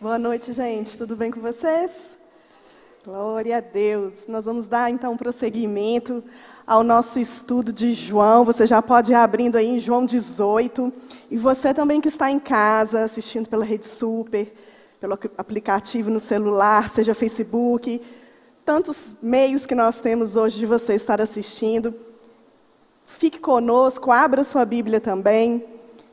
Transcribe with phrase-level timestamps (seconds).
[0.00, 0.96] Boa noite, gente.
[0.96, 2.16] Tudo bem com vocês?
[3.04, 4.24] Glória a Deus.
[4.26, 6.24] Nós vamos dar então prosseguimento
[6.66, 8.42] ao nosso estudo de João.
[8.46, 10.90] Você já pode ir abrindo aí em João 18.
[11.30, 14.50] E você também que está em casa, assistindo pela Rede Super,
[14.98, 18.00] pelo aplicativo no celular, seja Facebook,
[18.64, 21.94] tantos meios que nós temos hoje de você estar assistindo.
[23.04, 25.62] Fique conosco, abra sua Bíblia também,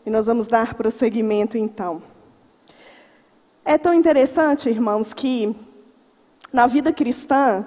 [0.06, 2.17] e nós vamos dar prosseguimento então.
[3.70, 5.54] É tão interessante, irmãos, que
[6.54, 7.66] na vida cristã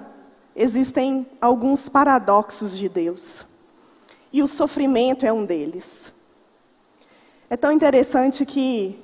[0.55, 3.45] existem alguns paradoxos de Deus.
[4.33, 6.11] E o sofrimento é um deles.
[7.51, 8.97] É tão interessante que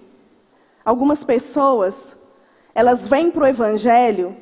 [0.83, 2.15] algumas pessoas,
[2.73, 4.35] elas vêm para o Evangelho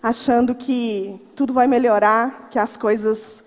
[0.00, 3.42] achando que tudo vai melhorar, que as coisas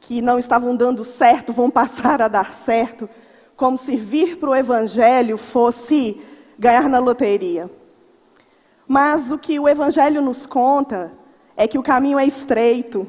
[0.00, 3.06] que não estavam dando certo vão passar a dar certo,
[3.54, 6.18] como se vir para o Evangelho fosse
[6.58, 7.76] ganhar na loteria.
[8.88, 11.12] Mas o que o Evangelho nos conta
[11.54, 13.06] é que o caminho é estreito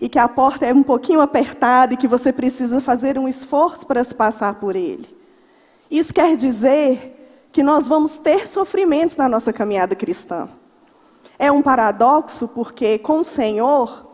[0.00, 3.84] e que a porta é um pouquinho apertada e que você precisa fazer um esforço
[3.84, 5.18] para se passar por ele.
[5.90, 10.48] Isso quer dizer que nós vamos ter sofrimentos na nossa caminhada cristã.
[11.36, 14.06] É um paradoxo porque com o Senhor,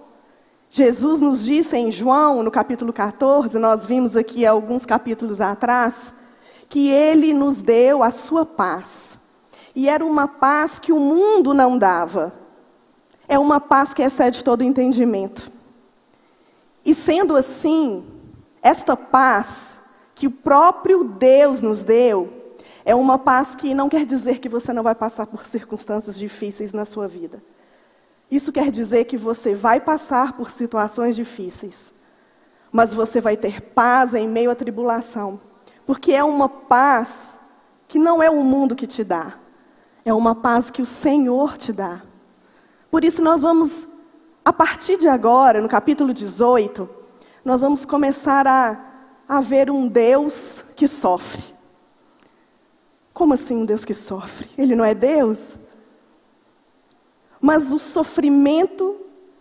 [0.71, 6.15] Jesus nos disse em João, no capítulo 14, nós vimos aqui alguns capítulos atrás,
[6.71, 9.19] que ele nos deu a sua paz.
[9.75, 12.33] E era uma paz que o mundo não dava.
[13.27, 15.50] É uma paz que excede todo entendimento.
[16.84, 18.05] E sendo assim,
[18.62, 19.81] esta paz
[20.14, 24.72] que o próprio Deus nos deu, é uma paz que não quer dizer que você
[24.72, 27.42] não vai passar por circunstâncias difíceis na sua vida.
[28.31, 31.94] Isso quer dizer que você vai passar por situações difíceis,
[32.70, 35.41] mas você vai ter paz em meio à tribulação,
[35.86, 37.41] porque é uma paz
[37.88, 39.34] que não é o mundo que te dá,
[40.05, 42.02] é uma paz que o Senhor te dá.
[42.91, 43.88] Por isso, nós vamos,
[44.44, 46.88] a partir de agora, no capítulo 18,
[47.44, 48.78] nós vamos começar a,
[49.28, 51.43] a ver um Deus que sofre.
[53.12, 54.48] Como assim um Deus que sofre?
[54.59, 55.56] Ele não é Deus?
[57.41, 58.97] Mas o sofrimento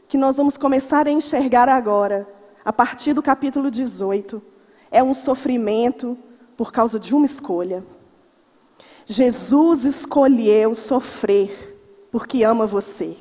[0.07, 2.28] que nós vamos começar a enxergar agora,
[2.63, 4.41] a partir do capítulo 18,
[4.91, 6.18] é um sofrimento
[6.56, 7.84] por causa de uma escolha.
[9.06, 11.74] Jesus escolheu sofrer
[12.12, 13.18] porque ama você.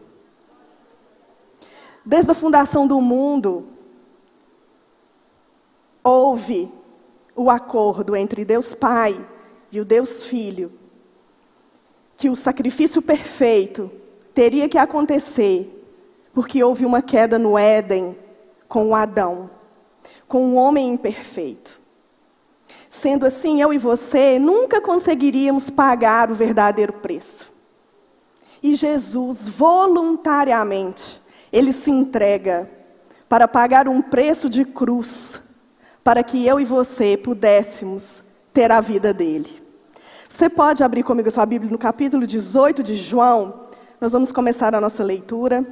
[2.04, 3.68] Desde a fundação do mundo,
[6.02, 6.70] houve
[7.34, 9.18] o acordo entre Deus Pai
[9.70, 10.72] e o Deus Filho,
[12.16, 13.90] que o sacrifício perfeito
[14.34, 15.84] teria que acontecer,
[16.34, 18.16] porque houve uma queda no Éden
[18.68, 19.50] com o Adão,
[20.28, 21.81] com o homem imperfeito.
[22.94, 27.50] Sendo assim, eu e você nunca conseguiríamos pagar o verdadeiro preço.
[28.62, 31.18] E Jesus, voluntariamente,
[31.50, 32.68] ele se entrega
[33.30, 35.40] para pagar um preço de cruz,
[36.04, 39.62] para que eu e você pudéssemos ter a vida dele.
[40.28, 43.68] Você pode abrir comigo a sua Bíblia no capítulo 18 de João.
[44.02, 45.66] Nós vamos começar a nossa leitura.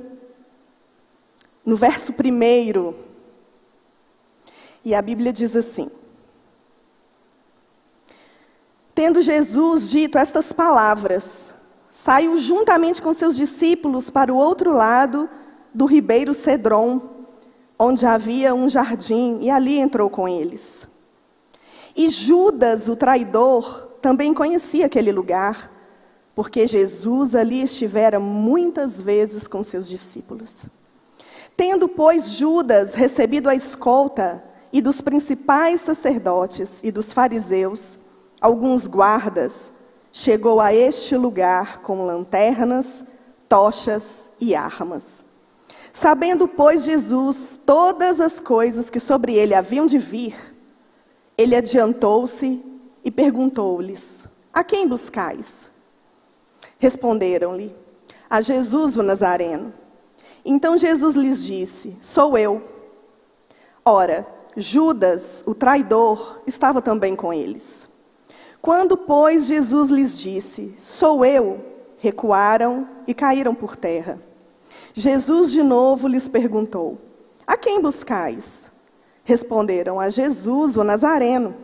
[1.66, 2.94] No verso 1.
[4.82, 5.91] E a Bíblia diz assim:
[9.00, 11.55] Tendo Jesus dito estas palavras,
[11.91, 15.27] saiu juntamente com seus discípulos para o outro lado
[15.72, 17.00] do ribeiro Cedron,
[17.78, 20.87] onde havia um jardim, e ali entrou com eles.
[21.97, 25.72] E Judas, o traidor, também conhecia aquele lugar,
[26.34, 30.66] porque Jesus ali estivera muitas vezes com seus discípulos.
[31.56, 37.99] Tendo, pois, Judas recebido a escolta e dos principais sacerdotes e dos fariseus,
[38.41, 39.73] alguns guardas,
[40.12, 43.05] chegou a este lugar com lanternas,
[43.49, 45.25] tochas e armas.
[45.93, 50.34] Sabendo, pois, Jesus todas as coisas que sobre ele haviam de vir,
[51.37, 52.65] ele adiantou-se
[53.05, 55.71] e perguntou-lhes: A quem buscais?
[56.78, 57.75] Responderam-lhe:
[58.28, 59.75] A Jesus o Nazareno.
[60.45, 62.63] Então Jesus lhes disse: Sou eu.
[63.84, 64.27] Ora,
[64.57, 67.90] Judas, o traidor, estava também com eles.
[68.60, 71.65] Quando, pois, Jesus lhes disse: Sou eu,
[71.98, 74.21] recuaram e caíram por terra.
[74.92, 76.98] Jesus de novo lhes perguntou:
[77.47, 78.71] A quem buscais?
[79.24, 81.54] Responderam: A Jesus, o Nazareno.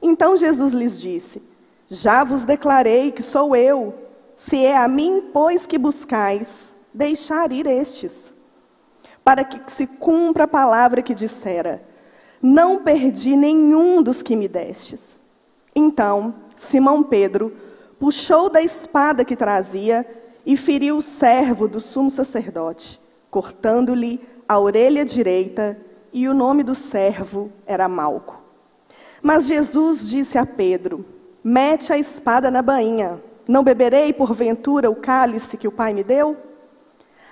[0.00, 1.42] Então Jesus lhes disse:
[1.88, 3.94] Já vos declarei que sou eu.
[4.36, 8.34] Se é a mim, pois, que buscais, deixar ir estes.
[9.24, 11.82] Para que se cumpra a palavra que dissera:
[12.40, 15.25] Não perdi nenhum dos que me destes.
[15.78, 17.52] Então, Simão Pedro
[18.00, 20.06] puxou da espada que trazia
[20.46, 22.98] e feriu o servo do sumo sacerdote,
[23.30, 25.78] cortando-lhe a orelha direita,
[26.14, 28.40] e o nome do servo era Malco.
[29.20, 31.04] Mas Jesus disse a Pedro:
[31.44, 33.20] Mete a espada na bainha.
[33.46, 36.38] Não beberei, porventura, o cálice que o Pai me deu?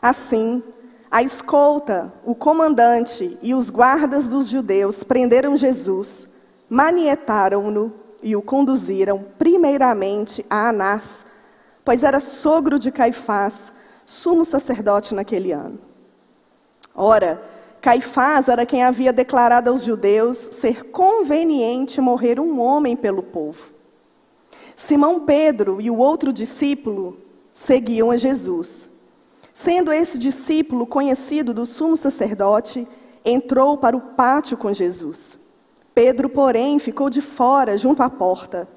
[0.02, 0.62] Assim,
[1.10, 6.28] a escolta, o comandante e os guardas dos judeus prenderam Jesus,
[6.68, 11.26] manietaram-no e o conduziram primeiramente a Anás,
[11.84, 13.74] pois era sogro de Caifás,
[14.06, 15.78] sumo sacerdote naquele ano.
[16.94, 17.42] Ora,
[17.82, 23.74] Caifás era quem havia declarado aos judeus ser conveniente morrer um homem pelo povo.
[24.74, 27.18] Simão Pedro e o outro discípulo
[27.52, 28.88] seguiam a Jesus.
[29.52, 32.88] Sendo esse discípulo conhecido do sumo sacerdote,
[33.22, 35.43] entrou para o pátio com Jesus.
[35.94, 38.68] Pedro, porém, ficou de fora, junto à porta.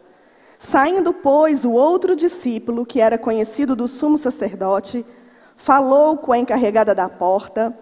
[0.60, 5.06] Saindo, pois, o outro discípulo, que era conhecido do sumo sacerdote,
[5.56, 7.78] falou com a encarregada da porta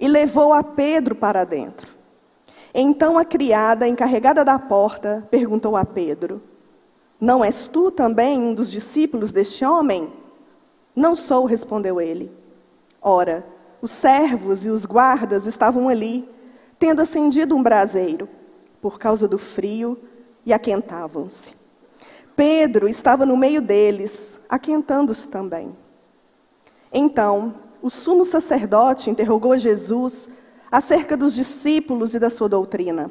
[0.00, 1.96] e levou a Pedro para dentro.
[2.74, 6.42] Então a criada, encarregada da porta, perguntou a Pedro:
[7.20, 10.12] Não és tu também um dos discípulos deste homem?
[10.94, 12.30] Não sou, respondeu ele.
[13.00, 13.46] Ora,
[13.80, 16.28] os servos e os guardas estavam ali,
[16.78, 18.28] tendo acendido um braseiro,
[18.80, 19.98] por causa do frio,
[20.44, 21.54] e aquentavam-se.
[22.34, 25.76] Pedro estava no meio deles, aquentando-se também.
[26.92, 30.30] Então, o sumo sacerdote interrogou Jesus
[30.70, 33.10] acerca dos discípulos e da sua doutrina.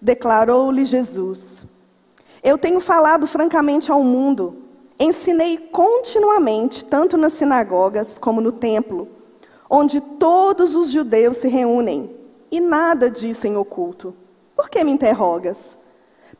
[0.00, 1.64] Declarou-lhe Jesus:
[2.42, 4.62] Eu tenho falado francamente ao mundo,
[4.98, 9.08] ensinei continuamente, tanto nas sinagogas como no templo,
[9.68, 12.14] onde todos os judeus se reúnem,
[12.50, 14.14] e nada disse em oculto.
[14.56, 15.76] Por que me interrogas?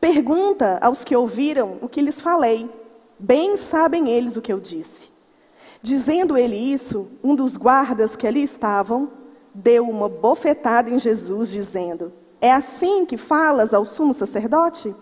[0.01, 2.69] Pergunta aos que ouviram o que lhes falei.
[3.19, 5.09] Bem sabem eles o que eu disse.
[5.83, 9.11] Dizendo ele isso, um dos guardas que ali estavam
[9.53, 12.11] deu uma bofetada em Jesus, dizendo:
[12.41, 14.95] É assim que falas ao sumo sacerdote?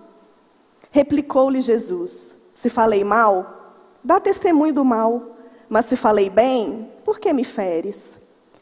[0.91, 3.73] Replicou-lhe Jesus: Se falei mal,
[4.03, 5.37] dá testemunho do mal,
[5.69, 8.19] mas se falei bem, por que me feres?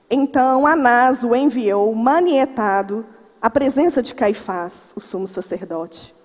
[0.09, 3.05] Então Anás o enviou manietado
[3.43, 6.15] à presença de Caifás, o sumo sacerdote.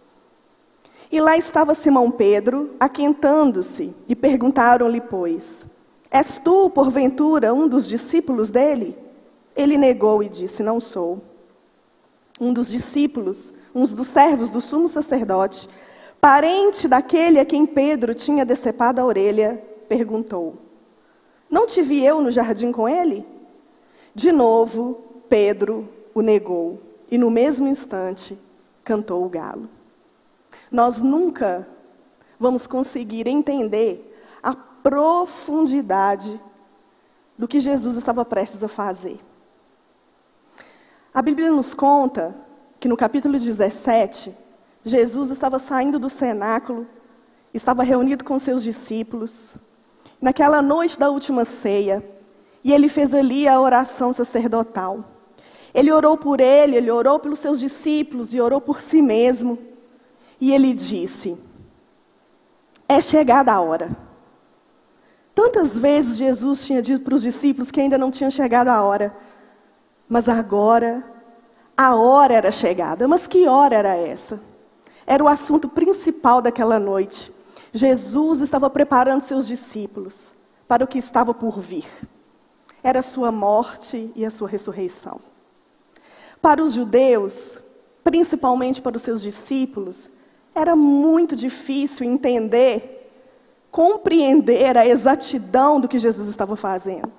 [1.11, 5.67] E lá estava Simão Pedro, aquentando-se, e perguntaram-lhe, pois,
[6.11, 8.97] És tu, porventura, um dos discípulos dele?
[9.57, 11.21] Ele negou e disse: Não sou.
[12.41, 15.69] Um dos discípulos, um dos servos do sumo sacerdote,
[16.21, 20.57] parente daquele a quem Pedro tinha decepado a orelha, perguntou:
[21.51, 23.27] Não te vi eu no jardim com ele?
[24.15, 28.39] De novo, Pedro o negou, e no mesmo instante
[28.85, 29.69] cantou o galo.
[30.71, 31.67] Nós nunca
[32.39, 36.41] vamos conseguir entender a profundidade
[37.37, 39.19] do que Jesus estava prestes a fazer.
[41.13, 42.35] A Bíblia nos conta
[42.79, 44.35] que no capítulo 17,
[44.85, 46.87] Jesus estava saindo do cenáculo,
[47.53, 49.57] estava reunido com seus discípulos,
[50.21, 52.05] naquela noite da última ceia,
[52.63, 55.05] e ele fez ali a oração sacerdotal.
[55.75, 59.59] Ele orou por ele, ele orou pelos seus discípulos e orou por si mesmo.
[60.41, 61.37] E ele disse:
[62.89, 63.91] É chegada a hora.
[65.35, 69.15] Tantas vezes Jesus tinha dito para os discípulos que ainda não tinha chegado a hora.
[70.09, 71.05] Mas agora,
[71.77, 73.07] a hora era chegada.
[73.07, 74.41] Mas que hora era essa?
[75.07, 77.33] Era o assunto principal daquela noite.
[77.73, 80.35] Jesus estava preparando seus discípulos
[80.67, 81.87] para o que estava por vir.
[82.83, 85.21] Era a sua morte e a sua ressurreição.
[86.41, 87.61] Para os judeus,
[88.05, 90.11] principalmente para os seus discípulos,
[90.55, 92.99] era muito difícil entender
[93.71, 97.13] compreender a exatidão do que Jesus estava fazendo.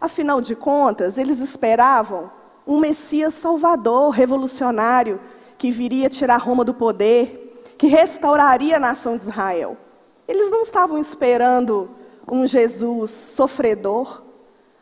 [0.00, 2.30] Afinal de contas, eles esperavam
[2.66, 5.20] um Messias salvador, revolucionário,
[5.58, 9.76] que viria tirar Roma do poder, que restauraria a nação de Israel.
[10.28, 11.90] Eles não estavam esperando
[12.30, 14.22] um Jesus sofredor,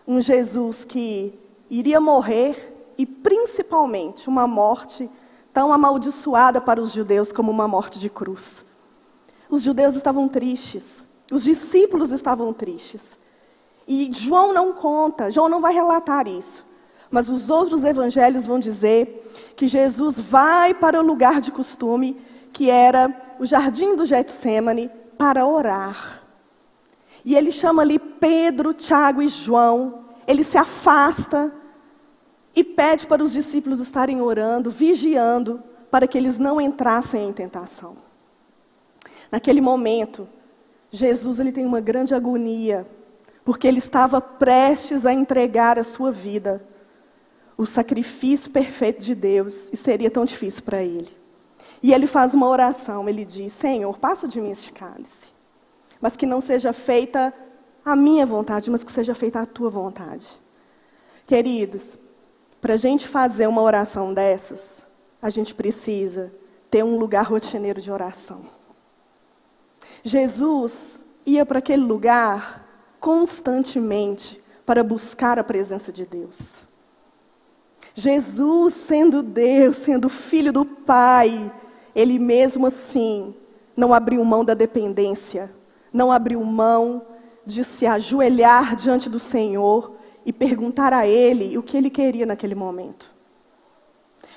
[0.06, 1.38] um Jesus que
[1.70, 5.10] iria morrer e principalmente uma morte
[5.52, 8.64] tão amaldiçoada para os judeus como uma morte de cruz.
[9.48, 13.18] Os judeus estavam tristes, os discípulos estavam tristes.
[13.86, 16.64] E João não conta, João não vai relatar isso.
[17.10, 22.20] Mas os outros evangelhos vão dizer que Jesus vai para o lugar de costume,
[22.52, 26.22] que era o jardim do Getsemane, para orar.
[27.24, 30.04] E ele chama ali Pedro, Tiago e João.
[30.26, 31.52] Ele se afasta
[32.54, 37.96] e pede para os discípulos estarem orando, vigiando, para que eles não entrassem em tentação.
[39.30, 40.28] Naquele momento,
[40.90, 42.86] Jesus ele tem uma grande agonia,
[43.44, 46.64] porque ele estava prestes a entregar a sua vida,
[47.56, 51.10] o sacrifício perfeito de Deus, e seria tão difícil para ele.
[51.82, 55.32] E ele faz uma oração, ele diz: Senhor, passa de mim este cálice,
[56.00, 57.34] mas que não seja feita
[57.84, 60.26] a minha vontade, mas que seja feita a tua vontade.
[61.26, 61.98] Queridos,
[62.64, 64.86] para a gente fazer uma oração dessas,
[65.20, 66.32] a gente precisa
[66.70, 68.46] ter um lugar rotineiro de oração.
[70.02, 72.66] Jesus ia para aquele lugar
[72.98, 76.62] constantemente para buscar a presença de Deus.
[77.94, 81.52] Jesus, sendo Deus, sendo filho do Pai,
[81.94, 83.34] ele mesmo assim
[83.76, 85.52] não abriu mão da dependência,
[85.92, 87.02] não abriu mão
[87.44, 89.93] de se ajoelhar diante do Senhor
[90.24, 93.14] e perguntar a Ele o que Ele queria naquele momento.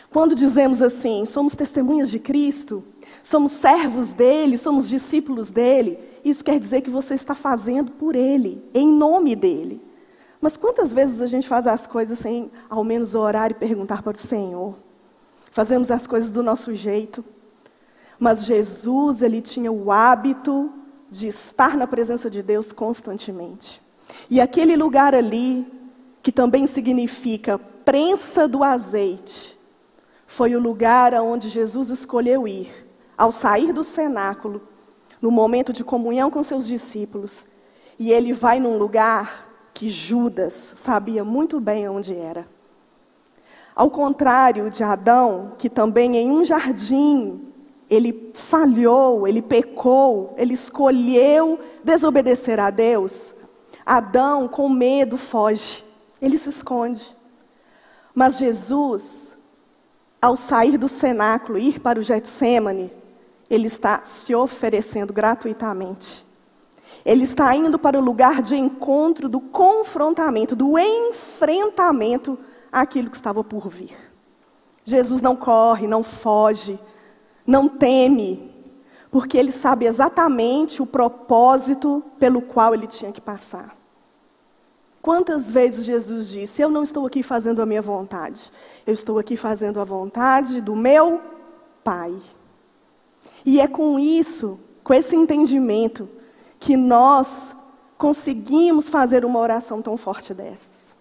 [0.09, 2.83] Quando dizemos assim, somos testemunhas de Cristo,
[3.21, 8.63] somos servos dele, somos discípulos dele, isso quer dizer que você está fazendo por ele,
[8.73, 9.81] em nome dele.
[10.39, 14.15] Mas quantas vezes a gente faz as coisas sem ao menos orar e perguntar para
[14.15, 14.75] o Senhor?
[15.51, 17.23] Fazemos as coisas do nosso jeito.
[18.19, 20.71] Mas Jesus, ele tinha o hábito
[21.09, 23.81] de estar na presença de Deus constantemente.
[24.29, 25.65] E aquele lugar ali,
[26.27, 29.57] que também significa prensa do azeite,
[30.25, 32.69] foi o lugar aonde Jesus escolheu ir,
[33.17, 34.61] ao sair do cenáculo,
[35.21, 37.45] no momento de comunhão com seus discípulos.
[37.97, 42.45] E ele vai num lugar que Judas sabia muito bem onde era.
[43.73, 47.53] Ao contrário de Adão, que também em um jardim
[47.89, 53.33] ele falhou, ele pecou, ele escolheu desobedecer a Deus,
[53.85, 55.86] Adão, com medo, foge,
[56.21, 57.15] ele se esconde.
[58.13, 59.37] Mas Jesus,
[60.21, 62.91] ao sair do cenáculo, ir para o Getsemane,
[63.49, 66.25] ele está se oferecendo gratuitamente.
[67.05, 72.37] Ele está indo para o lugar de encontro do confrontamento, do enfrentamento
[72.71, 73.95] àquilo que estava por vir.
[74.83, 76.79] Jesus não corre, não foge,
[77.45, 78.51] não teme,
[79.11, 83.76] porque ele sabe exatamente o propósito pelo qual ele tinha que passar.
[85.07, 88.51] Quantas vezes Jesus disse: Eu não estou aqui fazendo a minha vontade,
[88.85, 91.21] eu estou aqui fazendo a vontade do meu
[91.81, 92.13] Pai.
[93.45, 96.09] E é com isso, com esse entendimento,
[96.59, 97.55] que nós
[97.97, 100.93] conseguimos fazer uma oração tão forte dessas.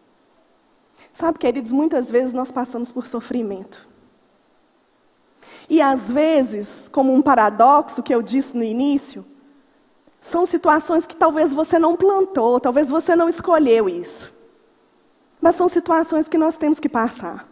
[1.12, 3.88] Sabe, queridos, muitas vezes nós passamos por sofrimento.
[5.68, 9.24] E às vezes, como um paradoxo que eu disse no início,
[10.26, 14.32] são situações que talvez você não plantou, talvez você não escolheu isso.
[15.40, 17.48] Mas são situações que nós temos que passar.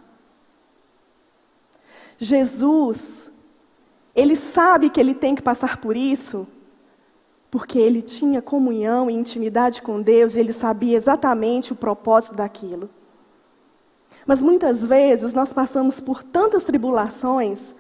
[2.19, 3.31] Jesus,
[4.15, 6.47] ele sabe que ele tem que passar por isso,
[7.51, 12.91] porque ele tinha comunhão e intimidade com Deus e ele sabia exatamente o propósito daquilo.
[14.27, 17.75] Mas muitas vezes nós passamos por tantas tribulações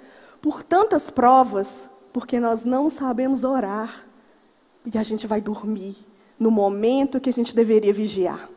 [0.45, 4.05] por tantas provas, porque nós não sabemos orar.
[4.85, 5.97] E a gente vai dormir
[6.38, 8.50] no momento que a gente deveria vigiar.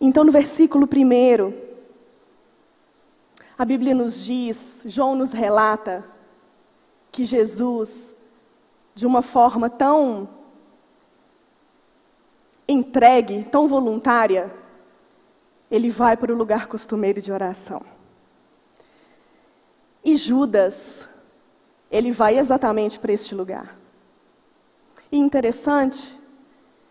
[0.00, 1.54] Então, no versículo 1,
[3.56, 6.04] a Bíblia nos diz, João nos relata,
[7.10, 8.14] que Jesus,
[8.94, 10.28] de uma forma tão
[12.66, 14.52] entregue, tão voluntária,
[15.70, 17.82] ele vai para o lugar costumeiro de oração.
[20.04, 21.08] E Judas,
[21.94, 23.78] ele vai exatamente para este lugar.
[25.12, 26.20] E interessante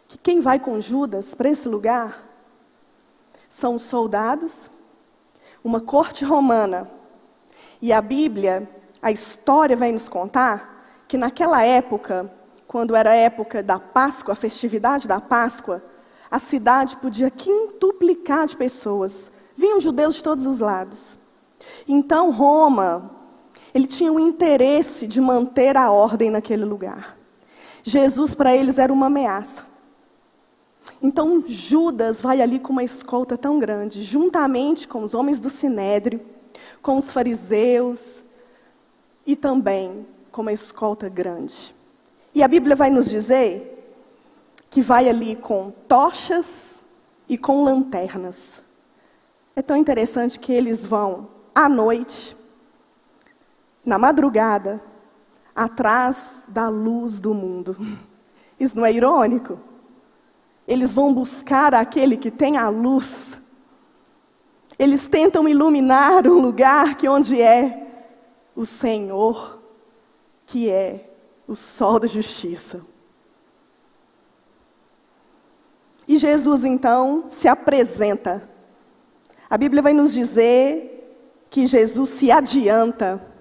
[0.08, 2.24] que quem vai com Judas para esse lugar
[3.50, 4.72] são os soldados,
[5.62, 6.90] uma corte romana.
[7.82, 8.70] E a Bíblia,
[9.02, 12.34] a história vai nos contar que naquela época,
[12.66, 15.84] quando era a época da Páscoa, a festividade da Páscoa,
[16.32, 19.34] a cidade podia quintuplicar de pessoas.
[19.54, 21.18] Vinham judeus de todos os lados.
[21.86, 23.23] Então, Roma,
[23.74, 27.18] ele tinha o interesse de manter a ordem naquele lugar.
[27.84, 29.66] Jesus, para eles, era uma ameaça.
[31.02, 36.22] Então, Judas vai ali com uma escolta tão grande, juntamente com os homens do sinédrio,
[36.82, 38.24] com os fariseus
[39.26, 41.74] e também com uma escolta grande.
[42.36, 43.70] E a Bíblia vai nos dizer
[44.70, 46.84] que vai ali com tochas
[47.30, 48.64] e com lanternas.
[49.56, 52.36] É tão interessante que eles vão à noite,
[53.86, 54.82] na madrugada,
[55.56, 57.76] atrás da luz do mundo.
[58.60, 59.60] Isso não é irônico?
[60.68, 63.42] Eles vão buscar aquele que tem a luz.
[64.80, 67.88] Eles tentam iluminar um lugar que onde é
[68.56, 69.62] o Senhor.
[70.46, 71.10] que é
[71.48, 72.86] o sol da justiça.
[76.08, 78.48] E Jesus então se apresenta.
[79.50, 83.33] A Bíblia vai nos dizer que Jesus se adianta.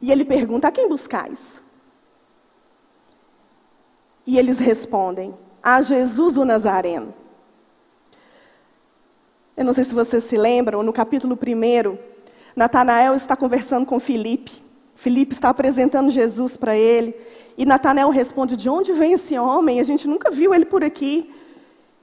[0.00, 1.62] E ele pergunta: A quem buscais?
[4.26, 7.14] E eles respondem: A Jesus o Nazareno.
[9.56, 11.96] Eu não sei se vocês se lembram, no capítulo 1,
[12.54, 14.62] Natanael está conversando com Filipe.
[14.94, 17.14] Filipe está apresentando Jesus para ele.
[17.56, 19.80] E Natanael responde: De onde vem esse homem?
[19.80, 21.32] A gente nunca viu ele por aqui.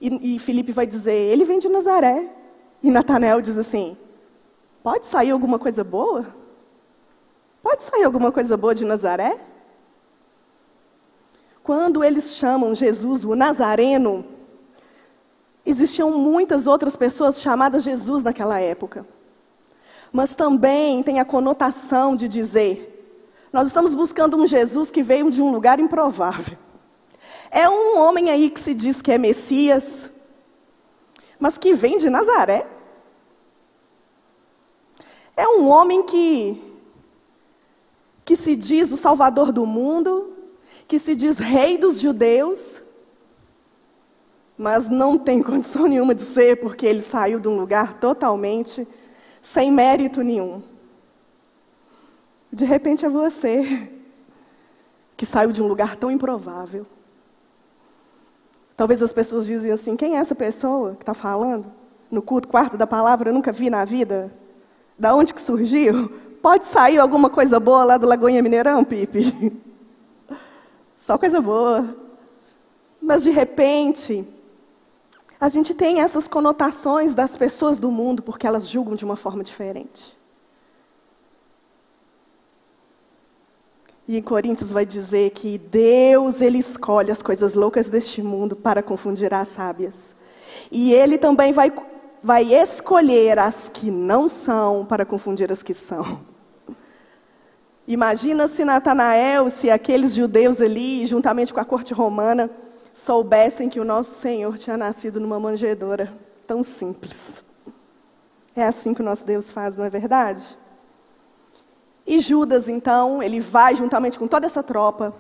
[0.01, 2.27] E, e Filipe vai dizer: Ele vem de Nazaré.
[2.81, 3.95] E Natanael diz assim:
[4.81, 6.42] Pode sair alguma coisa boa?
[7.63, 9.39] Pode sair alguma coisa boa de Nazaré?
[11.63, 14.25] Quando eles chamam Jesus o Nazareno,
[15.65, 19.07] existiam muitas outras pessoas chamadas Jesus naquela época.
[20.11, 23.17] Mas também tem a conotação de dizer:
[23.53, 26.57] nós estamos buscando um Jesus que veio de um lugar improvável.
[27.49, 30.11] É um homem aí que se diz que é Messias,
[31.39, 32.67] mas que vem de Nazaré.
[35.37, 36.72] É um homem que
[38.25, 40.33] que se diz o salvador do mundo,
[40.87, 42.81] que se diz rei dos judeus,
[44.57, 48.87] mas não tem condição nenhuma de ser, porque ele saiu de um lugar totalmente
[49.41, 50.61] sem mérito nenhum.
[52.51, 53.89] De repente é você
[55.17, 56.85] que saiu de um lugar tão improvável.
[58.75, 61.71] Talvez as pessoas dizem assim: quem é essa pessoa que está falando?
[62.09, 64.31] No culto, quarto da palavra, eu nunca vi na vida.
[64.97, 66.11] Da onde que surgiu?
[66.43, 69.61] Pode sair alguma coisa boa lá do Lagoinha Mineirão, Pipe?
[70.97, 71.95] Só coisa boa.
[73.01, 74.27] Mas de repente,
[75.39, 79.41] a gente tem essas conotações das pessoas do mundo porque elas julgam de uma forma
[79.41, 80.19] diferente.
[84.05, 88.83] E em Coríntios vai dizer que Deus ele escolhe as coisas loucas deste mundo para
[88.83, 90.13] confundir as sábias.
[90.69, 91.71] E ele também vai,
[92.21, 96.32] vai escolher as que não são para confundir as que são.
[97.87, 102.49] Imagina se Natanael, se aqueles judeus ali, juntamente com a corte romana,
[102.93, 106.13] soubessem que o nosso Senhor tinha nascido numa manjedoura.
[106.47, 107.43] Tão simples.
[108.55, 110.57] É assim que o nosso Deus faz, não é verdade?
[112.05, 115.13] E Judas, então, ele vai juntamente com toda essa tropa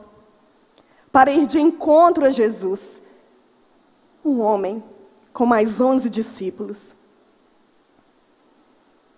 [1.11, 3.01] para ir de encontro a Jesus.
[4.23, 4.83] Um homem
[5.33, 6.95] com mais onze discípulos.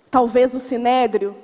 [0.10, 1.36] Talvez o sinédrio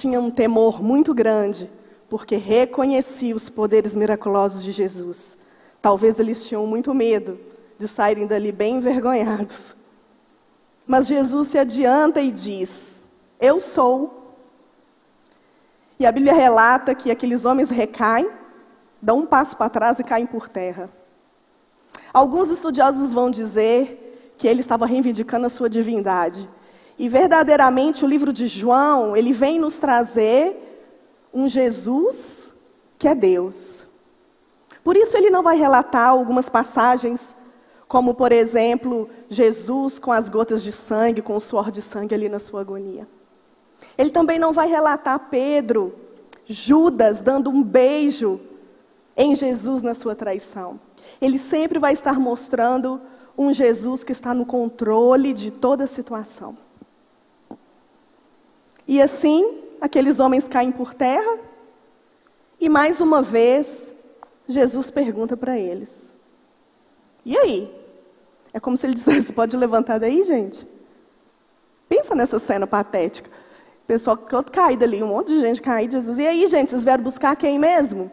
[0.00, 1.70] tinha um temor muito grande,
[2.08, 5.38] porque reconhecia os poderes miraculosos de Jesus.
[5.80, 7.38] Talvez eles tinham muito medo
[7.78, 9.76] de saírem dali bem envergonhados.
[10.86, 13.08] Mas Jesus se adianta e diz:
[13.40, 14.22] Eu sou.
[15.98, 18.28] E a Bíblia relata que aqueles homens recaem,
[19.00, 20.90] dão um passo para trás e caem por terra.
[22.12, 26.48] Alguns estudiosos vão dizer que ele estava reivindicando a sua divindade.
[26.98, 30.56] E verdadeiramente o livro de João, ele vem nos trazer
[31.32, 32.54] um Jesus
[32.98, 33.86] que é Deus.
[34.82, 37.34] Por isso ele não vai relatar algumas passagens,
[37.88, 42.28] como por exemplo, Jesus com as gotas de sangue, com o suor de sangue ali
[42.28, 43.08] na sua agonia.
[43.98, 45.94] Ele também não vai relatar Pedro,
[46.46, 48.40] Judas dando um beijo
[49.16, 50.78] em Jesus na sua traição.
[51.20, 53.00] Ele sempre vai estar mostrando
[53.36, 56.63] um Jesus que está no controle de toda a situação.
[58.86, 61.38] E assim, aqueles homens caem por terra,
[62.60, 63.94] e mais uma vez,
[64.48, 66.12] Jesus pergunta para eles:
[67.24, 67.84] E aí?
[68.52, 70.66] É como se ele dissesse: Pode levantar daí, gente?
[71.88, 73.30] Pensa nessa cena patética.
[73.82, 76.18] O pessoal todo caído ali, um monte de gente caída, Jesus.
[76.18, 78.10] E aí, gente, vocês vieram buscar quem mesmo?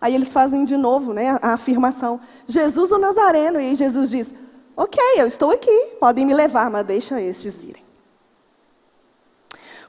[0.00, 3.60] Aí eles fazem de novo né, a afirmação: Jesus o Nazareno.
[3.60, 4.34] E aí Jesus diz:
[4.76, 7.85] Ok, eu estou aqui, podem me levar, mas deixa estes irem.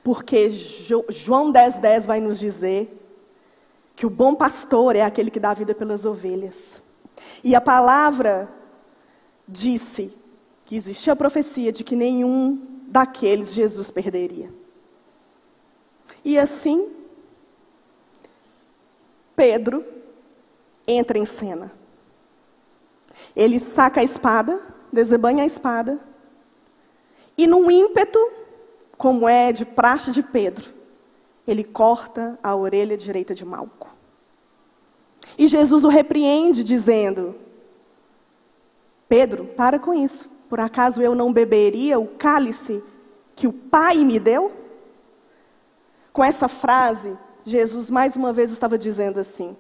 [0.08, 2.98] Porque João 10,10 10 vai nos dizer
[3.93, 6.82] que o bom pastor é aquele que dá vida pelas ovelhas.
[7.43, 8.50] E a palavra
[9.46, 10.17] disse
[10.63, 14.50] que existia a profecia de que nenhum daqueles Jesus perderia.
[16.24, 16.89] E assim,
[19.36, 19.84] Pedro
[20.88, 21.70] entra em cena.
[23.36, 24.58] Ele saca a espada,
[24.89, 26.00] desembanha a espada,
[27.38, 28.46] e num ímpeto
[28.97, 30.73] como é de praxe de Pedro,
[31.47, 33.95] ele corta a orelha direita de Malco.
[35.38, 37.36] E Jesus o repreende, dizendo:
[39.07, 40.29] Pedro, para com isso.
[40.49, 42.83] Por acaso eu não beberia o cálice
[43.36, 44.51] que o Pai me deu?
[46.12, 49.55] Com essa frase, Jesus mais uma vez estava dizendo assim: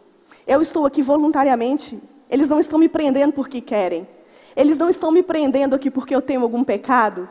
[0.45, 4.07] Eu estou aqui voluntariamente, eles não estão me prendendo porque querem,
[4.55, 7.29] eles não estão me prendendo aqui porque eu tenho algum pecado,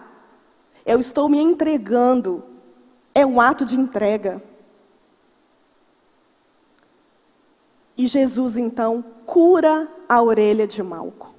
[0.87, 2.45] eu estou me entregando,
[3.13, 4.41] é um ato de entrega.
[7.99, 11.35] E Jesus então cura a orelha de Malco.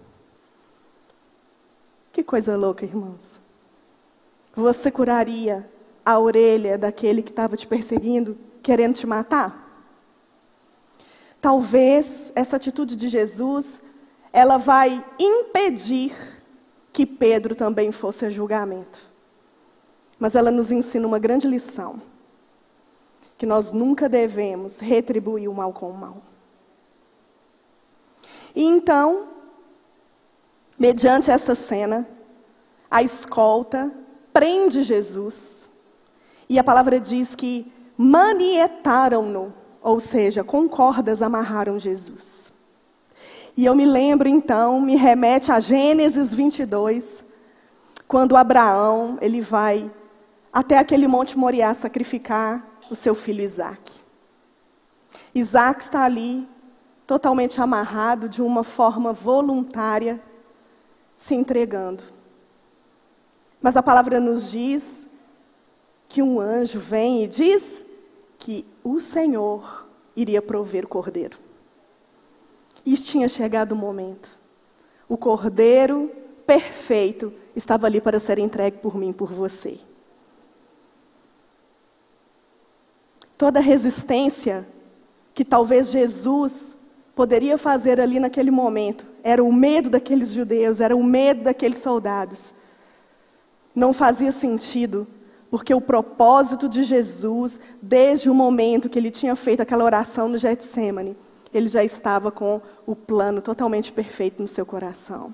[2.12, 3.39] Que coisa louca, irmãos.
[4.53, 5.69] Você curaria
[6.03, 9.65] a orelha daquele que estava te perseguindo, querendo te matar?
[11.39, 13.83] Talvez essa atitude de Jesus,
[14.33, 16.12] ela vai impedir
[16.91, 19.16] que Pedro também fosse a julgamento.
[20.19, 22.01] Mas ela nos ensina uma grande lição:
[23.38, 26.17] que nós nunca devemos retribuir o mal com o mal.
[28.56, 29.27] E então,
[30.80, 32.08] mediante essa cena,
[32.89, 33.91] a escolta
[34.34, 35.69] prende Jesus.
[36.49, 42.53] E a palavra diz que manietaram-no, ou seja, com cordas amarraram Jesus.
[43.56, 47.25] E eu me lembro então, me remete a Gênesis 22,
[48.08, 49.91] quando Abraão, ele vai
[50.51, 53.99] até aquele monte Moriá sacrificar o seu filho Isaac.
[55.33, 56.47] Isaac está ali
[57.05, 60.21] totalmente amarrado de uma forma voluntária,
[61.15, 62.03] se entregando.
[63.62, 65.10] Mas a palavra nos diz
[66.07, 67.86] que um anjo vem e diz
[68.38, 71.38] que o Senhor iria prover o cordeiro.
[72.86, 74.29] E tinha chegado o momento.
[75.10, 76.12] O cordeiro
[76.45, 79.79] perfeito estava ali para ser entregue por mim, por você.
[83.38, 84.67] Toda resistência
[85.34, 86.76] que talvez Jesus
[87.15, 89.06] poderia fazer ali naquele momento.
[89.23, 92.54] Era o medo daqueles judeus, era o medo daqueles soldados.
[93.76, 95.08] Não fazia sentido,
[95.50, 100.38] porque o propósito de Jesus, desde o momento que ele tinha feito aquela oração no
[100.38, 101.15] Getsemane,
[101.54, 105.34] ele já estava com o plano totalmente perfeito no seu coração.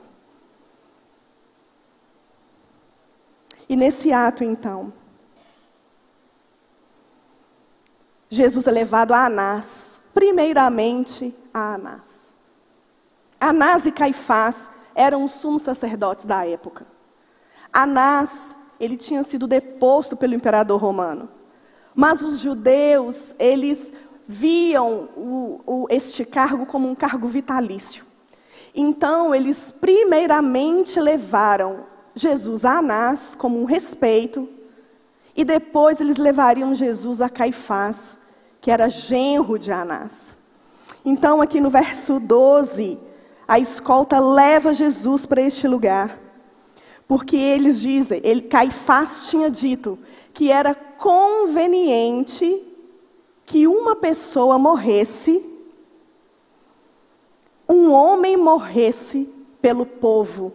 [3.68, 4.94] E nesse ato, então,
[8.34, 12.34] Jesus é levado a Anás, primeiramente a Anás.
[13.40, 16.88] Anás e Caifás eram os sumos sacerdotes da época.
[17.72, 21.30] Anás, ele tinha sido deposto pelo imperador romano.
[21.94, 23.94] Mas os judeus, eles
[24.28, 28.04] viam o, o, este cargo como um cargo vitalício.
[28.74, 34.50] Então, eles primeiramente levaram Jesus a Anás como um respeito,
[35.36, 38.23] e depois eles levariam Jesus a Caifás,
[38.64, 40.38] que era genro de Anás.
[41.04, 42.98] Então, aqui no verso 12,
[43.46, 46.18] a escolta leva Jesus para este lugar.
[47.06, 50.00] Porque eles dizem, ele, Caifás tinha dito
[50.34, 52.66] que era conveniente
[53.46, 55.46] que uma pessoa morresse,
[57.68, 59.30] um homem morresse
[59.62, 60.54] pelo povo.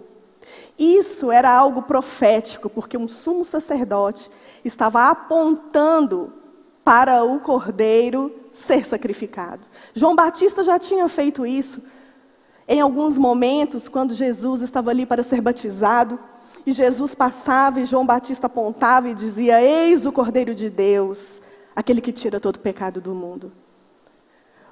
[0.79, 4.31] Isso era algo profético, porque um sumo sacerdote
[4.65, 6.38] estava apontando
[6.89, 9.61] para o cordeiro ser sacrificado.
[9.93, 11.83] João Batista já tinha feito isso
[12.67, 16.19] em alguns momentos, quando Jesus estava ali para ser batizado,
[16.65, 21.43] e Jesus passava e João Batista apontava e dizia: Eis o Cordeiro de Deus,
[21.77, 23.53] aquele que tira todo o pecado do mundo.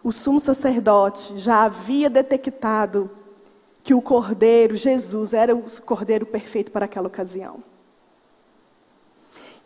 [0.03, 3.11] O sumo sacerdote já havia detectado
[3.85, 7.63] que o Cordeiro, Jesus, era o Cordeiro perfeito para aquela ocasião.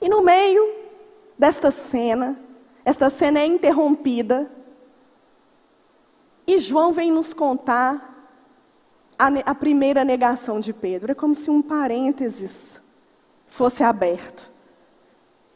[0.01, 0.90] E no meio
[1.41, 2.39] desta cena,
[2.85, 4.51] esta cena é interrompida
[6.47, 8.29] e João vem nos contar
[9.19, 11.13] a, a primeira negação de Pedro.
[11.13, 12.79] É como se um parênteses
[13.47, 14.53] fosse aberto.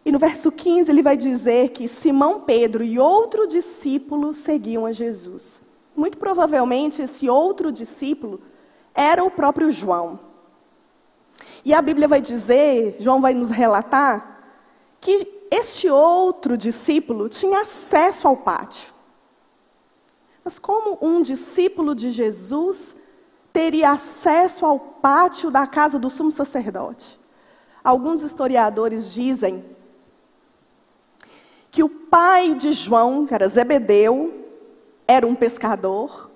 [0.06, 4.92] E no verso 15 ele vai dizer que Simão Pedro e outro discípulo seguiam a
[4.92, 5.60] Jesus.
[5.94, 8.40] Muito provavelmente esse outro discípulo
[8.94, 10.18] era o próprio João.
[11.62, 14.30] E a Bíblia vai dizer, João vai nos relatar,
[14.98, 18.92] que este outro discípulo tinha acesso ao pátio.
[20.44, 22.96] Mas como um discípulo de Jesus
[23.52, 27.18] teria acesso ao pátio da casa do sumo sacerdote?
[27.82, 29.64] Alguns historiadores dizem
[31.70, 34.44] que o pai de João, que era Zebedeu,
[35.06, 36.30] era um pescador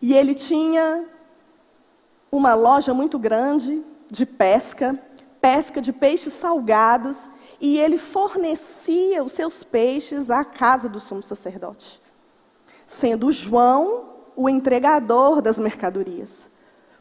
[0.00, 1.04] e ele tinha
[2.32, 4.98] uma loja muito grande de pesca,
[5.40, 12.00] pesca de peixes salgados, e ele fornecia os seus peixes à casa do sumo sacerdote
[12.90, 16.50] sendo João o entregador das mercadorias.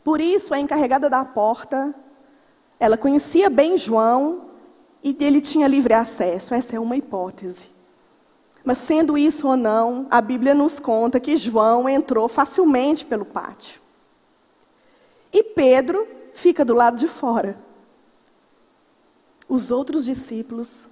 [0.03, 1.95] Por isso, a encarregada da porta,
[2.79, 4.51] ela conhecia bem João
[5.03, 6.53] e ele tinha livre acesso.
[6.53, 7.71] Essa é uma hipótese.
[8.63, 13.81] Mas sendo isso ou não, a Bíblia nos conta que João entrou facilmente pelo pátio.
[15.33, 17.57] E Pedro fica do lado de fora.
[19.49, 20.87] Os outros discípulos,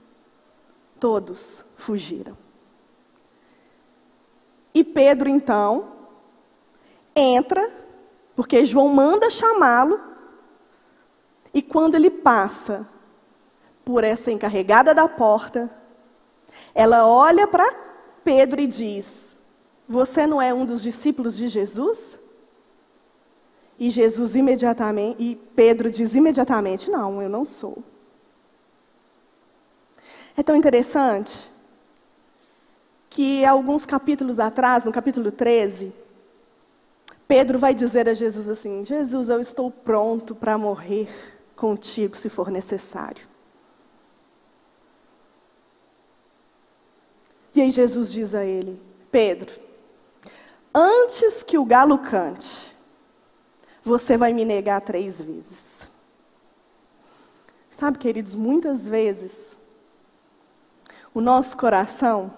[0.99, 2.35] todos fugiram.
[4.73, 5.91] E Pedro, então,
[7.15, 7.71] entra,
[8.35, 9.99] porque João manda chamá-lo,
[11.53, 12.87] e quando ele passa
[13.85, 15.69] por essa encarregada da porta,
[16.73, 17.73] ela olha para
[18.23, 19.39] Pedro e diz:
[19.87, 22.19] Você não é um dos discípulos de Jesus?
[23.79, 27.83] E Jesus imediatamente, e Pedro diz imediatamente: Não, eu não sou.
[30.37, 31.51] É tão interessante
[33.09, 35.91] que alguns capítulos atrás, no capítulo 13,
[37.27, 41.09] Pedro vai dizer a Jesus assim: Jesus, eu estou pronto para morrer
[41.55, 43.25] contigo se for necessário.
[47.55, 48.79] E aí Jesus diz a ele:
[49.11, 49.51] Pedro,
[50.71, 52.75] antes que o galo cante,
[53.83, 55.89] você vai me negar três vezes.
[57.71, 59.57] Sabe, queridos, muitas vezes
[61.13, 62.31] o nosso coração,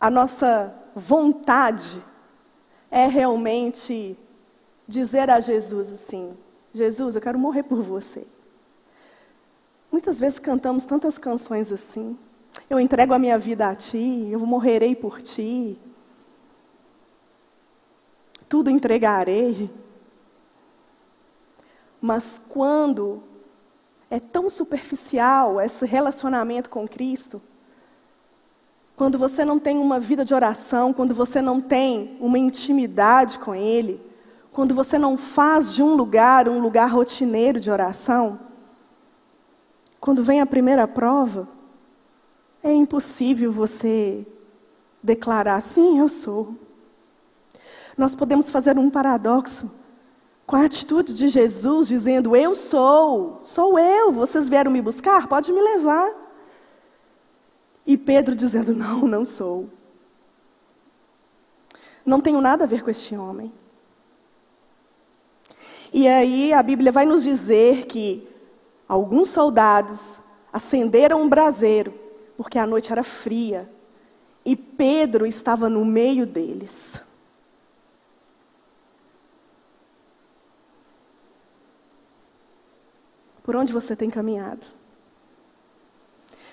[0.00, 2.02] a nossa vontade
[2.90, 4.18] é realmente
[4.86, 6.36] dizer a Jesus assim:
[6.72, 8.26] Jesus, eu quero morrer por você.
[9.90, 12.18] Muitas vezes cantamos tantas canções assim.
[12.68, 15.78] Eu entrego a minha vida a ti, eu morrerei por ti.
[18.48, 19.70] Tudo entregarei.
[22.00, 23.22] Mas quando
[24.14, 27.42] é tão superficial esse relacionamento com Cristo,
[28.94, 33.52] quando você não tem uma vida de oração, quando você não tem uma intimidade com
[33.56, 34.00] Ele,
[34.52, 38.38] quando você não faz de um lugar um lugar rotineiro de oração,
[40.00, 41.48] quando vem a primeira prova,
[42.62, 44.24] é impossível você
[45.02, 46.54] declarar, sim, eu sou.
[47.98, 49.68] Nós podemos fazer um paradoxo
[50.46, 55.52] com a atitude de Jesus dizendo: Eu sou, sou eu, vocês vieram me buscar, pode
[55.52, 56.12] me levar.
[57.86, 59.68] E Pedro dizendo: Não, não sou.
[62.04, 63.52] Não tenho nada a ver com este homem.
[65.92, 68.28] E aí a Bíblia vai nos dizer que
[68.88, 70.20] alguns soldados
[70.52, 71.94] acenderam um braseiro
[72.36, 73.70] porque a noite era fria
[74.44, 77.02] e Pedro estava no meio deles.
[83.44, 84.66] Por onde você tem caminhado?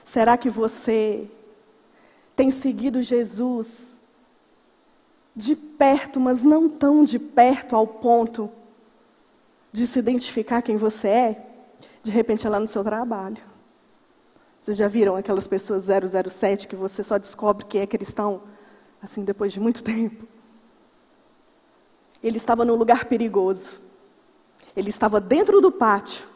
[0.04, 1.32] Será que você
[2.36, 4.01] tem seguido Jesus
[5.34, 8.51] de perto, mas não tão de perto ao ponto
[9.71, 11.47] de se identificar quem você é?
[12.04, 13.38] De repente é lá no seu trabalho.
[14.60, 18.43] Vocês já viram aquelas pessoas 007 que você só descobre que é cristão
[19.01, 20.27] assim depois de muito tempo?
[22.21, 23.80] Ele estava num lugar perigoso.
[24.75, 26.31] Ele estava dentro do pátio.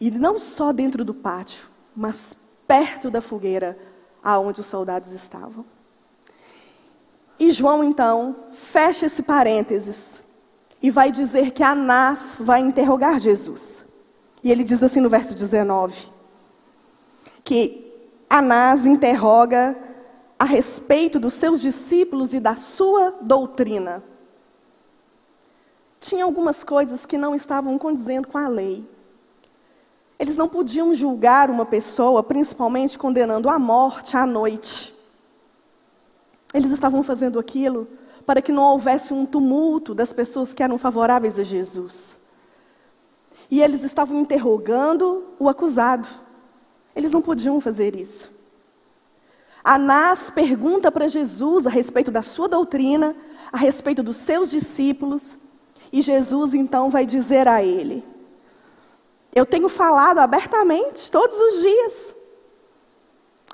[0.00, 3.78] E não só dentro do pátio, mas perto da fogueira
[4.22, 5.64] aonde os soldados estavam.
[7.38, 10.22] E João então fecha esse parênteses
[10.82, 13.84] e vai dizer que Anás vai interrogar Jesus.
[14.42, 16.10] E ele diz assim no verso 19:
[17.44, 17.86] que
[18.28, 19.76] Anás interroga
[20.38, 24.02] a respeito dos seus discípulos e da sua doutrina.
[26.00, 28.84] Tinha algumas coisas que não estavam condizendo com a lei.
[30.18, 34.94] Eles não podiam julgar uma pessoa, principalmente condenando à morte à noite.
[36.54, 37.86] Eles estavam fazendo aquilo
[38.24, 42.18] para que não houvesse um tumulto das pessoas que eram favoráveis a Jesus.
[43.50, 46.08] E eles estavam interrogando o acusado.
[46.94, 48.34] Eles não podiam fazer isso.
[49.62, 53.14] Anás pergunta para Jesus a respeito da sua doutrina,
[53.52, 55.38] a respeito dos seus discípulos,
[55.92, 58.04] e Jesus então vai dizer a ele:
[59.36, 62.16] Eu tenho falado abertamente todos os dias.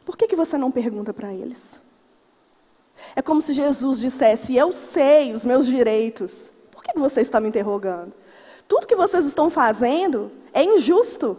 [0.04, 1.82] Por que, que você não pergunta para eles?
[3.16, 6.52] É como se Jesus dissesse: Eu sei os meus direitos.
[6.70, 8.12] Por que você está me interrogando?
[8.68, 11.36] Tudo que vocês estão fazendo é injusto.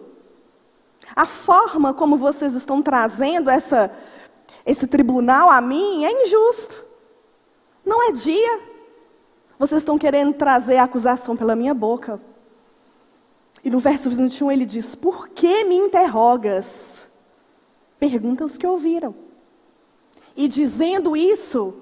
[1.15, 3.95] A forma como vocês estão trazendo essa,
[4.65, 6.83] esse tribunal a mim é injusto.
[7.85, 8.59] Não é dia.
[9.57, 12.19] Vocês estão querendo trazer a acusação pela minha boca.
[13.63, 17.07] E no verso 21 ele diz: Por que me interrogas?
[17.97, 19.15] Pergunta os que ouviram.
[20.35, 21.75] E dizendo isso,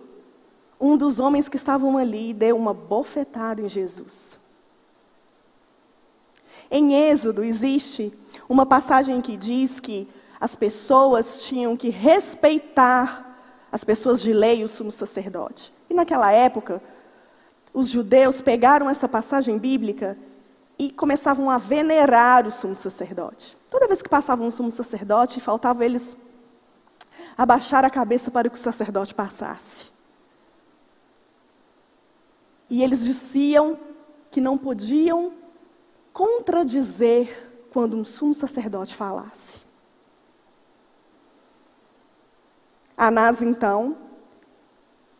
[0.80, 4.39] um dos homens que estavam ali deu uma bofetada em Jesus.
[6.70, 8.13] Em Êxodo existe
[8.48, 10.08] uma passagem que diz que
[10.39, 13.28] as pessoas tinham que respeitar
[13.72, 15.74] as pessoas de lei e o sumo sacerdote.
[15.89, 16.82] E naquela época,
[17.74, 20.17] os judeus pegaram essa passagem bíblica
[20.82, 23.56] e começavam a venerar o sumo sacerdote.
[23.70, 26.17] Toda vez que passava um sumo sacerdote, faltava eles
[27.38, 29.91] abaixar a cabeça para que o sacerdote passasse.
[32.67, 33.80] E eles diziam
[34.32, 35.34] que não podiam
[36.12, 39.62] contradizer quando um sumo sacerdote falasse.
[42.98, 43.98] Anás, então,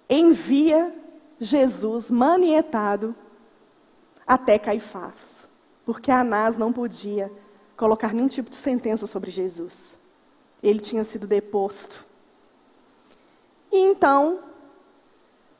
[0.10, 0.92] envia
[1.40, 3.16] Jesus manietado
[4.26, 5.51] até Caifás,
[5.92, 7.30] porque Anás não podia
[7.76, 9.98] colocar nenhum tipo de sentença sobre Jesus.
[10.64, 12.06] Ele tinha sido deposto.
[13.70, 14.40] E então,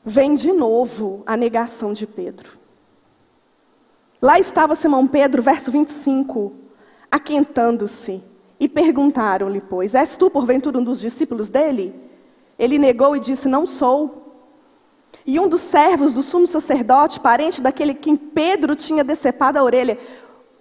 [0.02, 2.52] vem de novo a negação de Pedro.
[4.22, 6.54] Lá estava Simão Pedro, verso 25,
[7.10, 8.22] aquentando-se.
[8.58, 11.94] E perguntaram-lhe, pois, és tu porventura um dos discípulos dele?
[12.58, 14.22] Ele negou e disse, não sou.
[15.24, 19.98] E um dos servos do sumo sacerdote, parente daquele quem Pedro tinha decepado a orelha,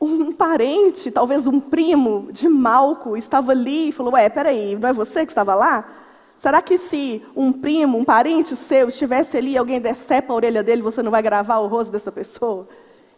[0.01, 4.93] um parente, talvez um primo de Malco, estava ali e falou: Ué, peraí, não é
[4.93, 5.87] você que estava lá?
[6.35, 10.63] Será que se um primo, um parente seu, estivesse ali e alguém decepa a orelha
[10.63, 12.67] dele, você não vai gravar o rosto dessa pessoa?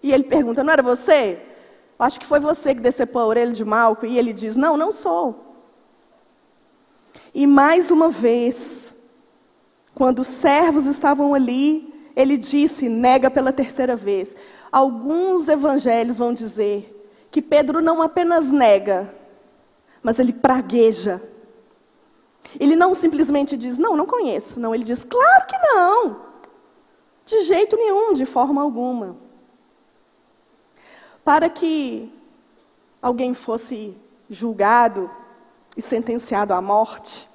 [0.01, 1.39] E ele pergunta: Não era você?
[1.97, 4.05] Acho que foi você que decepou a orelha de Malco.
[4.05, 5.39] E ele diz: Não, não sou.
[7.33, 8.93] E mais uma vez,
[9.95, 14.35] quando os servos estavam ali, ele disse: Nega pela terceira vez.
[14.73, 19.13] Alguns evangelhos vão dizer que Pedro não apenas nega,
[20.01, 21.21] mas ele pragueja.
[22.59, 24.59] Ele não simplesmente diz, não, não conheço.
[24.59, 26.21] Não, ele diz, claro que não.
[27.23, 29.15] De jeito nenhum, de forma alguma.
[31.23, 32.11] Para que
[32.99, 33.95] alguém fosse
[34.27, 35.07] julgado
[35.77, 37.29] e sentenciado à morte,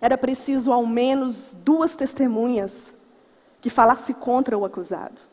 [0.00, 2.96] era preciso ao menos duas testemunhas
[3.60, 5.29] que falassem contra o acusado.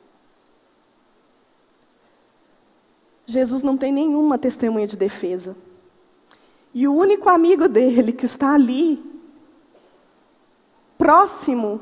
[3.29, 5.53] Jesus não tem nenhuma testemunha de defesa.
[6.73, 9.03] E o único amigo dele que está ali,
[10.97, 11.81] próximo,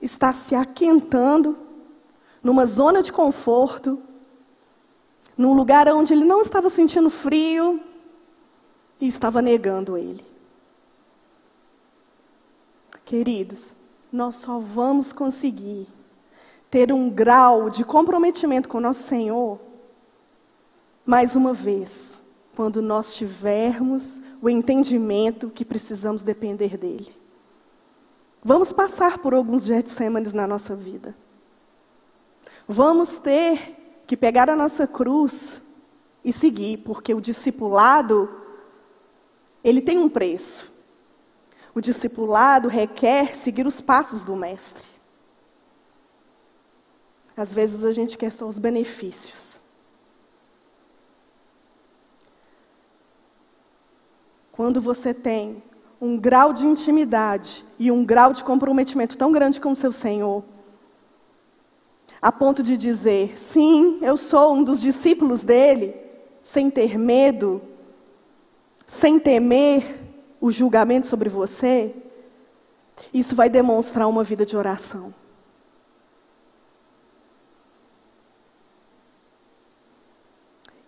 [0.00, 1.56] está se aquentando,
[2.42, 3.98] numa zona de conforto,
[5.38, 7.80] num lugar onde ele não estava sentindo frio
[9.00, 10.24] e estava negando ele.
[13.06, 13.74] Queridos,
[14.12, 15.88] nós só vamos conseguir
[16.70, 19.58] ter um grau de comprometimento com nosso Senhor,
[21.06, 22.20] mais uma vez,
[22.56, 27.14] quando nós tivermos o entendimento que precisamos depender dEle.
[28.42, 31.16] Vamos passar por alguns Getsêmanes na nossa vida.
[32.66, 35.62] Vamos ter que pegar a nossa cruz
[36.24, 38.28] e seguir, porque o discipulado,
[39.62, 40.72] ele tem um preço.
[41.72, 44.88] O discipulado requer seguir os passos do Mestre.
[47.36, 49.65] Às vezes a gente quer só os benefícios.
[54.56, 55.62] Quando você tem
[56.00, 60.42] um grau de intimidade e um grau de comprometimento tão grande com o seu Senhor,
[62.22, 65.94] a ponto de dizer: sim, eu sou um dos discípulos dele,
[66.40, 67.60] sem ter medo,
[68.86, 70.00] sem temer
[70.40, 71.94] o julgamento sobre você,
[73.12, 75.14] isso vai demonstrar uma vida de oração.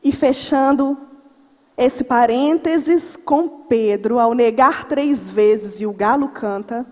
[0.02, 1.07] E fechando
[1.78, 6.86] esse parênteses com Pedro, ao negar três vezes e o galo canta.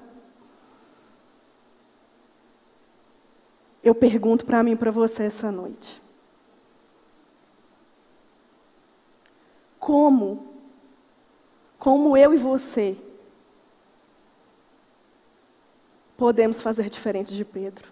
[3.88, 6.02] eu pergunto para mim e para você essa noite.
[9.78, 10.44] Como,
[11.78, 12.96] como eu e você,
[16.16, 17.88] podemos fazer diferente de Pedro?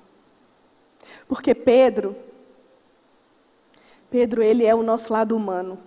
[1.29, 2.17] Porque Pedro,
[4.11, 5.79] Pedro, ele é o nosso lado humano.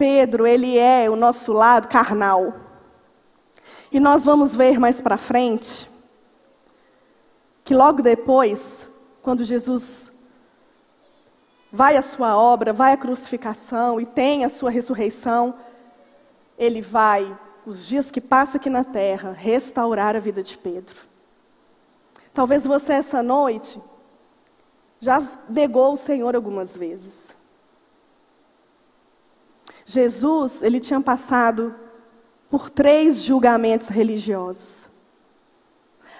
[0.00, 2.54] Pedro, ele é o nosso lado carnal.
[3.92, 5.90] E nós vamos ver mais para frente
[7.62, 8.88] que logo depois,
[9.20, 10.10] quando Jesus
[11.70, 15.56] vai à sua obra, vai à crucificação e tem a sua ressurreição,
[16.56, 20.96] ele vai, os dias que passa aqui na terra, restaurar a vida de Pedro.
[22.32, 23.78] Talvez você essa noite
[24.98, 27.38] já negou o Senhor algumas vezes.
[29.90, 31.74] Jesus, ele tinha passado
[32.48, 34.88] por três julgamentos religiosos.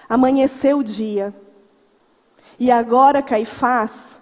[0.09, 1.33] Amanheceu o dia.
[2.59, 4.21] E agora Caifás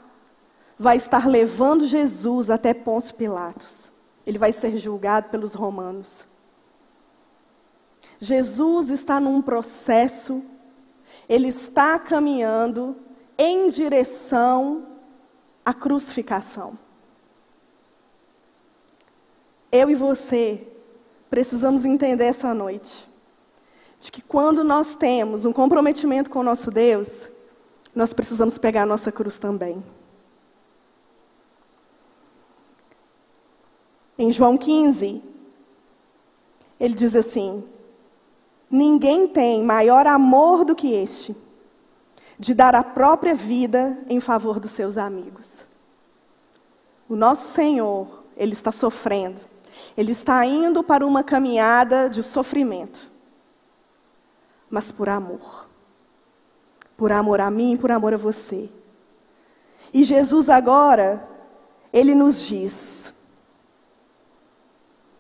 [0.78, 3.90] vai estar levando Jesus até Pôncio Pilatos.
[4.24, 6.26] ele vai ser julgado pelos romanos.
[8.20, 10.44] Jesus está num processo,
[11.28, 12.96] ele está caminhando
[13.36, 14.86] em direção
[15.66, 16.78] à crucificação.
[19.72, 20.68] Eu e você
[21.30, 23.08] precisamos entender essa noite
[24.00, 27.30] de que quando nós temos um comprometimento com o nosso Deus,
[27.94, 29.84] nós precisamos pegar a nossa cruz também.
[34.18, 35.24] Em João 15,
[36.80, 37.64] ele diz assim:
[38.70, 41.36] Ninguém tem maior amor do que este,
[42.38, 45.66] de dar a própria vida em favor dos seus amigos.
[47.08, 49.40] O nosso Senhor, ele está sofrendo,
[49.98, 53.12] ele está indo para uma caminhada de sofrimento,
[54.70, 55.68] mas por amor.
[56.96, 58.70] Por amor a mim, por amor a você.
[59.94, 61.28] E Jesus agora,
[61.94, 63.14] ele nos diz: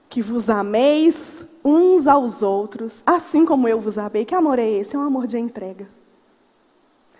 [0.09, 4.25] que vos ameis uns aos outros, assim como eu vos amei.
[4.25, 4.95] Que amor é esse?
[4.95, 5.87] É um amor de entrega.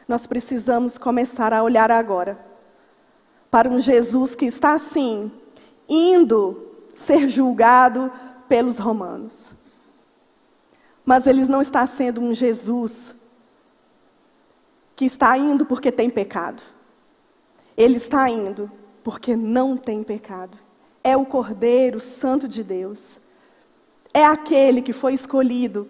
[0.08, 2.44] Nós precisamos começar a olhar agora
[3.52, 5.32] para um Jesus que está assim,
[5.88, 6.69] indo
[7.00, 8.12] ser julgado
[8.48, 9.54] pelos romanos.
[11.06, 13.16] Mas ele não está sendo um Jesus
[14.96, 16.62] que está indo porque tem pecado.
[17.78, 18.70] Ele está indo
[19.04, 20.58] porque não tem pecado
[21.04, 23.20] é o Cordeiro Santo de Deus.
[24.14, 25.90] É aquele que foi escolhido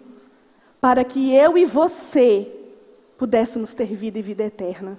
[0.80, 2.50] para que eu e você
[3.18, 4.98] pudéssemos ter vida e vida eterna.